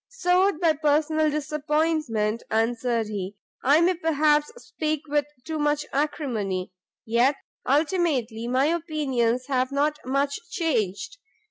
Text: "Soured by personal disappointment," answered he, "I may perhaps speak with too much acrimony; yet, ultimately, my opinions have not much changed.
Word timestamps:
"Soured 0.09 0.59
by 0.59 0.73
personal 0.73 1.29
disappointment," 1.29 2.41
answered 2.49 3.05
he, 3.05 3.35
"I 3.63 3.81
may 3.81 3.93
perhaps 3.93 4.51
speak 4.59 5.01
with 5.07 5.25
too 5.45 5.59
much 5.59 5.85
acrimony; 5.93 6.71
yet, 7.05 7.35
ultimately, 7.69 8.47
my 8.47 8.65
opinions 8.65 9.45
have 9.45 9.71
not 9.71 9.99
much 10.03 10.39
changed. 10.49 11.19